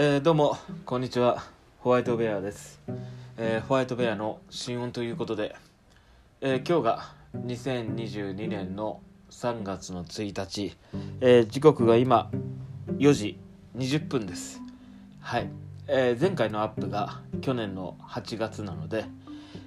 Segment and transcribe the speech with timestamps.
[0.00, 1.42] えーどうもこんにちは。
[1.80, 2.80] ホワイトベアです、
[3.36, 5.56] えーホワイトベアの新音ということで、
[6.40, 7.14] えー今日が
[7.44, 9.00] 2022年の
[9.30, 10.76] 3月の1日、
[11.20, 12.30] え時刻が今
[12.98, 13.40] 4時
[13.76, 14.60] 20分です。
[15.18, 15.50] はい、
[15.88, 19.04] え前回のアップが去年の8月なので、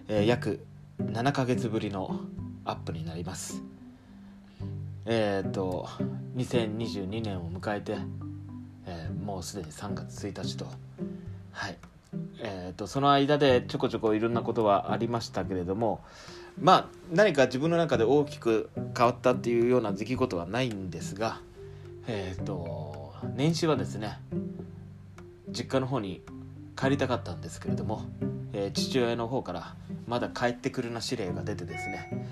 [0.07, 0.65] え約
[0.99, 2.21] 7ヶ月ぶりの
[2.63, 3.61] アップになります。
[5.05, 5.89] えっ、と
[6.37, 7.97] 2022年を迎えて
[9.23, 10.65] もうすでに3月1日と。
[11.51, 11.77] はい。
[12.39, 16.01] えー、とその間でちょこちょこいろんなことはありましたけれども
[16.59, 21.39] まあ何か自分の中で大きく変わったっていうような出来事はないんですが
[22.07, 24.19] えっ、と年始はですね
[25.49, 26.21] 実家の方に
[26.75, 28.03] 帰りたかったんですけれども、
[28.53, 29.75] えー父親の方から
[30.07, 32.27] まだ帰ってくるな指令が出てですね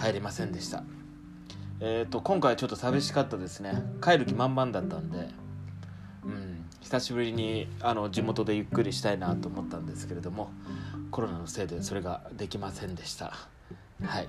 [0.00, 0.82] 帰れませんでした。
[1.80, 3.82] えー、と今回ちょっと寂しかったですね。
[4.02, 5.28] 帰る気満々だったんで
[6.28, 10.50] うん、久しぶりにあの地元でゆっくりしたいなと思ったんですけれども
[11.10, 13.32] コロナのせいでそれができませんでした。
[14.04, 14.28] はい。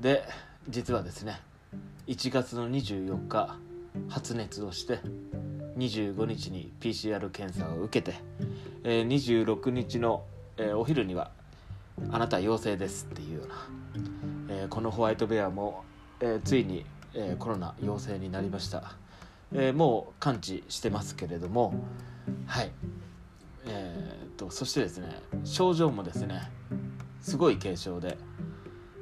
[0.00, 0.24] で
[0.68, 1.40] 実はですね
[2.06, 3.56] 1月の24日
[4.08, 5.00] 発熱をして
[5.76, 8.16] 25日に PCR 検査を受けて、
[8.84, 10.24] えー26日の、
[10.56, 11.32] えーお昼には
[12.10, 13.54] 「あなた陽性です」っていうような、
[14.48, 15.84] えーこのホワイトベアも、
[16.20, 18.94] えーついに、えーコロナ陽性になりました。
[19.52, 21.74] えーもう完治してますけれども
[22.46, 22.70] はい。
[23.66, 25.08] えー、とそしてですね
[25.44, 26.50] 症状もですね
[27.20, 28.18] すごい軽症で、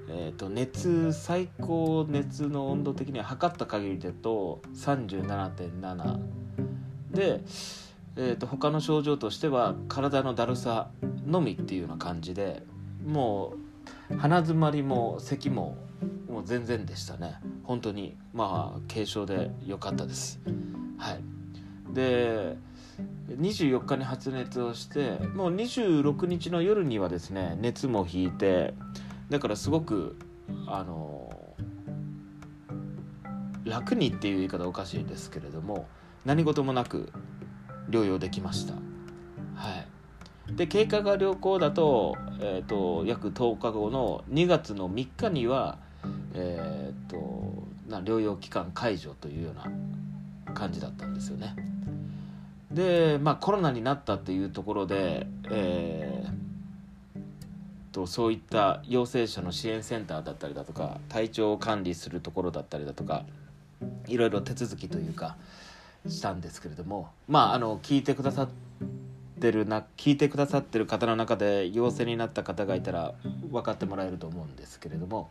[0.08, 6.20] えー、と熱最高熱の温度的には測った限りだと37.7
[7.10, 7.40] で、
[8.16, 10.90] えー、と他の症状としては体のだるさ
[11.26, 12.62] のみっていうような感じで
[13.04, 13.54] も
[14.10, 15.76] う鼻づまりも咳も
[16.28, 17.36] もう全然でしたね。
[17.64, 20.41] 本当にまあ軽症で良かったです。
[20.98, 21.94] はい。
[21.94, 22.56] で
[23.28, 28.75] 24日に発熱をしてもう26日の夜にはですね熱も引いて
[29.31, 30.16] だからすごく
[30.66, 31.31] あの
[33.65, 35.87] 楽にっていう言い方おかしいですけれども
[36.25, 37.12] 何事もなく
[37.88, 38.75] 療養できました。
[38.75, 38.78] は
[40.49, 40.55] い。
[40.55, 45.78] で経過が良好だと,、えー、と約10日後の2月の3日には
[46.34, 51.54] えー、とな療養期間解除というような感じだったんですよね。
[52.70, 63.25] で、まあ、コロナになったっていうところで、えー、とそういった陽性者の支援センターだったりだとか体調を管理するところだったりだとか
[64.06, 65.37] いろいろ手続きというか
[66.09, 68.49] したんですけれどもまああの聞いてくださっ
[69.42, 73.12] てるな聞いてくださってる方の中で陽性になった方がいたら
[73.50, 75.28] 分かってもらえると思うんですけれども。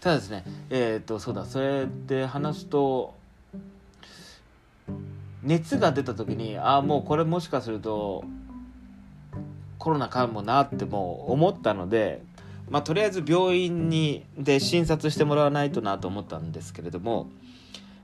[0.00, 3.14] ただですねえっ、とそうだそれで話すと
[5.42, 8.24] 熱が出た時にああもうこれもしかすると
[9.78, 12.22] コロナかもなってもう思ったので
[12.68, 17.30] まあとりあえず病院にで診察してもらわないとなと思ったんですけれども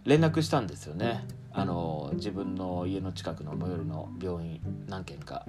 [0.04, 1.24] 連絡したんですよね。
[1.54, 5.44] あの自分の家の近くの最寄りの病院何件か、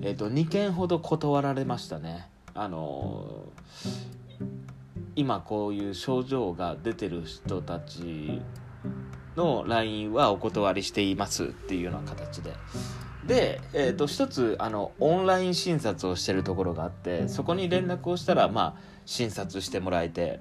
[0.00, 2.28] えー、と2件ほど断られましたね。
[2.54, 3.44] あの
[5.14, 8.42] 今こういう症状が出てる人たち
[9.36, 12.52] の LINE はお断りしていますっていうような形で。
[13.26, 20.40] で、えー、と一つあのオンライン診察をしてるところがあってそこに連絡をしたらまあ診察してもらえて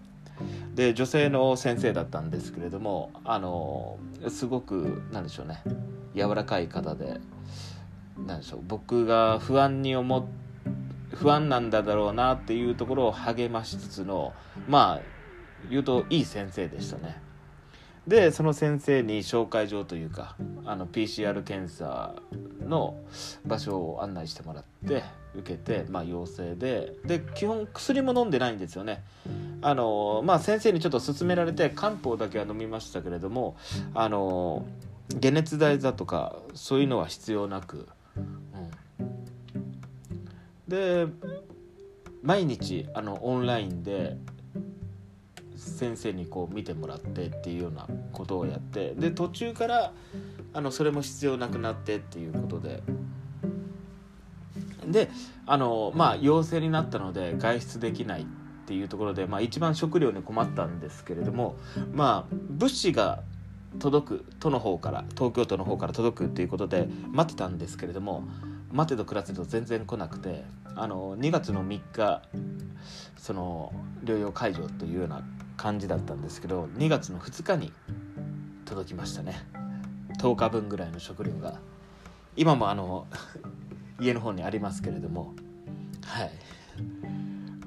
[0.73, 3.97] で女性の先生だったんですけれどもあの
[4.27, 5.61] すごくなんでしょうね
[6.13, 7.19] 柔らかい方で
[8.25, 10.25] なんでしょう僕が不安に思っ
[11.15, 14.33] 不安なんだだろうなっていうところを励ましつつの
[14.67, 15.01] まあ
[15.69, 17.21] 言うといい先生でしたね。
[18.07, 20.35] でその先生に紹介状というか
[20.65, 22.13] あの PCR 検査
[22.61, 22.97] の
[23.45, 25.03] 場所を案内してもらって
[25.37, 26.93] 受けて、まあ、陽性で。
[27.05, 29.03] で基本薬も飲んでないんですよね。
[29.61, 33.55] あのまあ先生にちょっと勧められて漢方だけは飲みましたけれども
[33.93, 34.65] あの
[35.21, 37.87] 解熱剤だとかそういうのは必要なく、
[38.17, 38.69] うん、
[40.67, 41.07] で
[42.21, 44.17] 毎日あのオンラインで
[45.55, 49.93] 先生にこう見てもらってっていうようなことをやってで途中から
[50.53, 52.83] あのそれも必要なくなってっていうことで。
[54.91, 55.09] で
[55.45, 58.25] あのまあ陽性になったので外出できないっ
[58.67, 61.55] ていうところで、まあ、一番食料に困ったんですけれども
[61.93, 63.21] まあ物資が
[63.79, 68.23] 届く都の方から東京都の方から届くっていうことで待ってたんですけれども
[68.71, 70.43] 待てど暮らせど全然来なくて
[70.75, 72.21] あの2月の3日
[73.17, 73.73] その
[74.03, 75.23] 療養解除というような
[75.57, 77.71] 感じだったんですけど2月の2日に
[78.65, 79.45] 届きましたね。
[80.19, 81.59] 10日分ぐらいの食料が。
[82.37, 83.07] 今もあの
[83.99, 85.33] 家の方にありますけれども。
[86.03, 86.31] はい。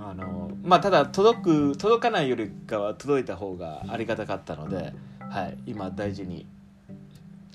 [0.01, 6.47] あのまあただ届く届かないよりかは届いた方がありがたかったので、はい、今大事に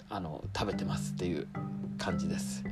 [0.10, 1.48] あの食べてますっていう
[1.98, 2.64] 感じです。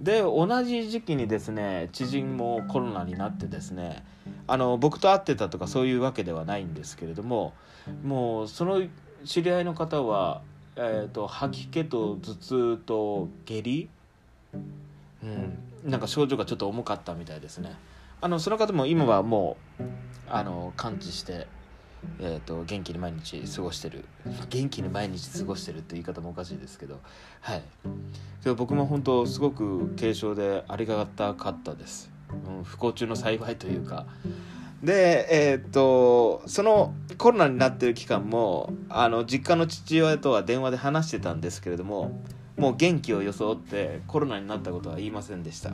[0.00, 4.04] で同じ時期にですね知人もコロナになってですね
[4.46, 7.54] あの僕と会ってたとかそういうわけではないんですけれども
[8.04, 8.82] もうその
[9.24, 10.42] 知り合いの方は、
[10.76, 13.88] えーと、吐き気と頭痛と下痢、
[15.22, 17.74] うん、なんか症状がちょっと重かったみたいですね。
[18.20, 19.82] あのその方も今はもう
[20.28, 21.46] あの完治して
[22.18, 24.04] えーと、元気に毎日過ごしてる。
[24.48, 27.00] 元気に毎日過ごしてるって言い方もおかしいですけど。
[27.40, 27.62] はい。
[28.42, 32.10] けど僕も本当すごく軽症でありがたかったです、
[32.46, 34.06] うん、不幸中の幸いというか。
[34.82, 42.20] でえっ、ー、とそのコロナになってる期間もあの実家の父親とは電話で話してたんですけれども
[42.56, 45.72] もう元気を装ってコロナになったことは言いませんでした。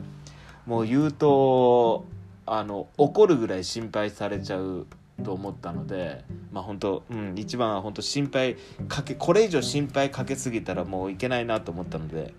[0.65, 2.05] もう言うと
[2.45, 4.85] あの怒るぐらい心配されちゃう
[5.23, 8.57] と思ったのでまあ本当、うん、一番は本当心配
[8.87, 12.33] かけこれ以上心配かけすぎたらもういけないなと思ったので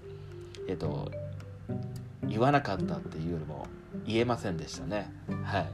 [0.68, 1.10] えっと
[2.26, 3.66] 言わなかったっていうよりも
[4.06, 5.12] 言えませんでしたね。
[5.44, 5.66] はい。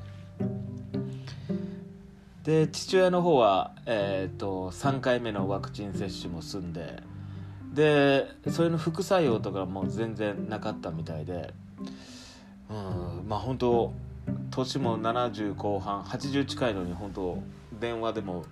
[2.44, 7.02] で父親の方は、えーと、3回目のワクチン接種も済んで
[7.72, 11.52] でそれの副作用とかも全然なかったみたいで
[12.68, 13.92] うんまあ本当
[14.50, 17.42] 年も70後半80近いのに本当
[17.80, 18.44] 電話でも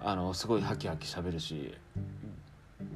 [0.00, 1.74] あのすごいハキハキしゃべるし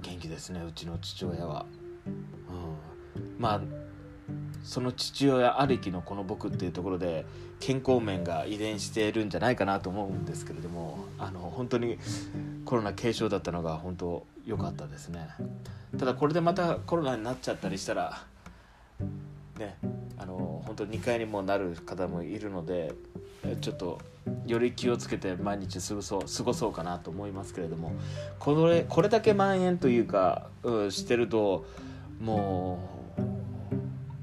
[0.02, 1.66] 元気ですねうちの父親は、
[2.06, 3.60] うん、まあ
[4.62, 7.24] その父親ありきのこの僕っていうところで
[7.60, 11.98] 健康面が遺伝しているんじゃないかなと思うんですけれどもあの本当に
[12.64, 15.28] コロナ軽症だったのが本当良かったですね。
[15.98, 18.22] ただこれでまたコロナになっちゃったりしたら
[19.58, 19.76] ね
[20.16, 22.92] あの本当2回にもなる方もいるので
[23.60, 24.00] ちょっと
[24.46, 27.92] より気をつけて毎日過ごそう過ごそうかなと思いますけれども
[28.38, 31.66] これこれだけ蔓延というか、うん、してると
[32.20, 32.78] も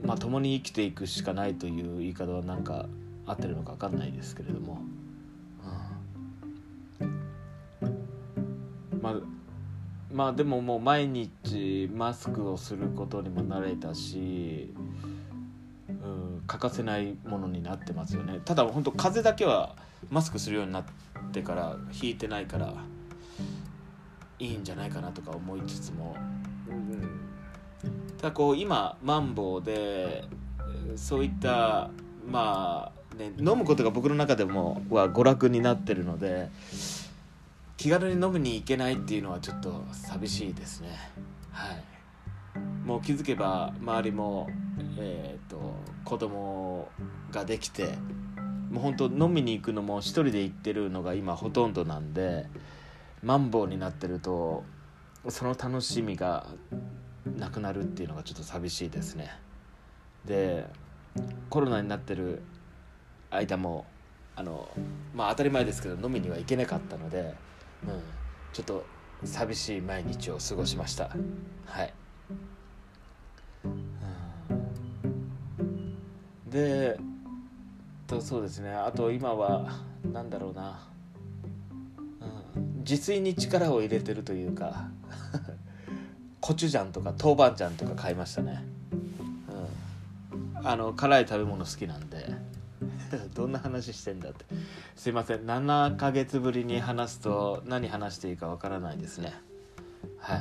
[0.03, 2.87] うまあ共に生きていくしかないという言い方はなんか
[3.27, 4.79] 合ってるのか分かんないですけれども、
[10.19, 14.69] まあでももう毎日マスクをすることにも慣れたし
[16.45, 18.41] 欠かせないものになってますよね。
[18.43, 19.77] ただ本当風邪だけは
[20.09, 20.83] マスクするようになっ
[21.31, 22.73] てから引いてないから
[24.39, 26.17] いいんじゃないかなとか思いつつも、
[26.67, 27.01] うん、
[28.17, 30.25] ただこう今マンボウで
[30.97, 31.91] そういった
[32.29, 36.49] まあね飲むことが僕の中でもは娯楽になってるので
[37.79, 40.89] 気軽に飲みに行けないっていうのはちょっと寂しいですね。
[41.49, 42.59] はい。
[42.85, 44.49] もう気づけば周りも
[44.97, 46.89] えーと、子供
[47.31, 47.85] ができて
[48.69, 52.47] もう本当飲みに行くのも一人で行ってるのが今ほとんどなんで
[53.23, 54.63] マンボウになってると
[55.29, 56.47] その楽しみが
[57.37, 59.31] なくなるっていうのがちょっと寂しいですね。
[60.25, 60.65] で
[61.49, 62.41] コロナになってる
[63.31, 63.85] 間も
[64.35, 64.69] あの
[65.15, 67.35] まあ当たり前ですけど飲みには行けなかったので、
[67.87, 68.01] うん、
[68.53, 68.85] ちょっと
[69.23, 71.09] 寂しい毎日を過ごしました。
[71.65, 71.93] はい。
[76.49, 76.97] で
[78.07, 78.71] とそうですね。
[78.71, 79.71] あと今は
[80.03, 80.79] 何だろうな、
[82.55, 84.89] うん、自炊に力を入れてるというか
[86.41, 88.63] コチュジャンとか豆板醤とか買いましたね、
[90.57, 92.38] うん、あの辛い食べ物好きなんで。
[93.39, 94.43] どんな話してんだって。
[94.97, 95.45] すいません。
[95.45, 99.33] 7ヶ月ぶりに話すと何話していいかわからないですね。
[100.17, 100.39] はい。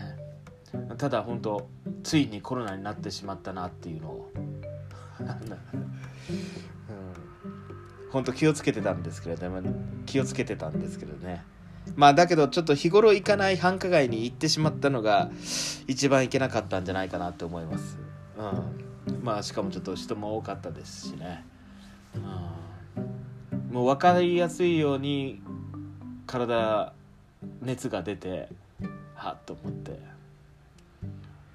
[0.97, 1.69] ただ本当
[2.03, 4.33] ついにコロナになってしまったなっていうのを。
[5.23, 5.39] うん。
[8.11, 9.63] 本当気をつけてたんですけれども
[10.05, 11.45] 気をつけてたんですけどね。
[11.95, 15.31] まあだけどちょっと日頃行かない繁華街に行ってしまったのが
[15.87, 17.97] 一番行けなかったんじゃないかなと思います。
[19.07, 19.23] うん。
[19.23, 21.45] まあしかもちょっと人も多かったですしね。
[22.17, 22.78] うん。
[23.71, 25.41] もう分かりやすいように
[26.27, 26.93] 体
[27.63, 28.49] 熱が出て
[29.15, 30.19] はっと思って。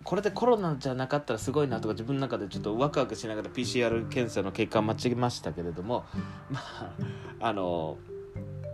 [0.03, 6.03] これでコロナじゃなかったらすごいなとか自分の中でちょっとワクワクしながら PCR 検査の結果を待ちましたけれども
[6.51, 6.93] まあ
[7.39, 7.97] あの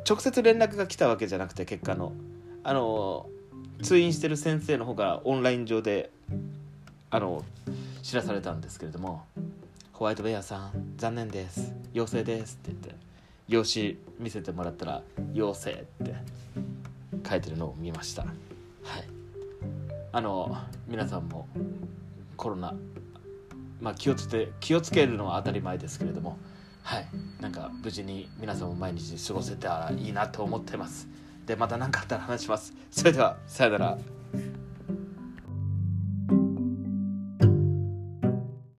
[0.10, 2.14] 直接連絡が来たわけじゃなくて結果の。
[2.64, 3.28] あの
[3.82, 6.12] 通院してる先生の方からオンライン上で
[7.10, 7.46] あの
[8.02, 9.24] 知らされたんですけれども
[9.94, 11.74] 「ホワイトベアさん残念です。
[11.94, 13.09] 陽性です」って言って。
[13.50, 15.04] 用紙見せてもらったら
[15.34, 15.72] 「陽性」
[16.04, 16.14] って
[17.28, 18.22] 書いてるのを見ました。
[18.24, 18.34] はい。
[20.12, 20.56] あの
[20.88, 21.48] 皆さんも
[22.38, 22.76] コロナ
[23.82, 26.38] まあ気をつけ気をつけるのは当たり前ですけれども
[26.84, 27.08] はい。
[27.42, 31.08] なんか無事に皆さんも毎日過ごせたらいいなと思ってます。
[31.48, 32.74] でまた何かあったら話します。
[32.92, 33.98] それではさよなら。